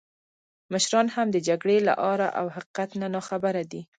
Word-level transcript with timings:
مشران 0.73 1.07
هم 1.15 1.27
د 1.31 1.37
جګړې 1.47 1.77
له 1.87 1.93
آره 2.11 2.27
او 2.39 2.45
حقیقت 2.55 2.89
نه 3.01 3.07
ناخبره 3.15 3.63
دي. 3.71 3.81